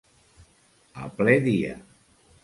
A 1.03 1.09
ple 1.19 1.35
dia. 1.49 1.75